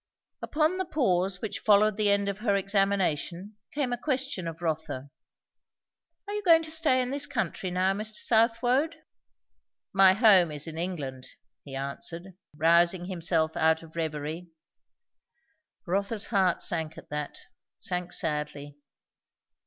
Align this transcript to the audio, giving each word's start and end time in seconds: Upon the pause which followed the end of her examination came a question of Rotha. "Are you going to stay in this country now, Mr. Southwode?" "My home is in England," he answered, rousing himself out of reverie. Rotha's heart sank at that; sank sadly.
Upon 0.41 0.79
the 0.79 0.85
pause 0.85 1.43
which 1.43 1.59
followed 1.59 1.95
the 1.95 2.09
end 2.09 2.27
of 2.27 2.39
her 2.39 2.55
examination 2.55 3.57
came 3.71 3.93
a 3.93 3.99
question 3.99 4.47
of 4.47 4.59
Rotha. 4.59 5.11
"Are 6.27 6.33
you 6.33 6.41
going 6.41 6.63
to 6.63 6.71
stay 6.71 7.03
in 7.03 7.11
this 7.11 7.27
country 7.27 7.69
now, 7.69 7.93
Mr. 7.93 8.15
Southwode?" 8.15 9.03
"My 9.93 10.13
home 10.13 10.51
is 10.51 10.65
in 10.65 10.75
England," 10.79 11.27
he 11.63 11.75
answered, 11.75 12.33
rousing 12.57 13.05
himself 13.05 13.55
out 13.55 13.83
of 13.83 13.95
reverie. 13.95 14.47
Rotha's 15.85 16.25
heart 16.25 16.63
sank 16.63 16.97
at 16.97 17.11
that; 17.11 17.37
sank 17.77 18.11
sadly. 18.11 18.79